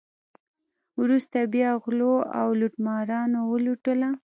[1.01, 4.09] وروسته بیا غلو او لوټمارانو ولوټله.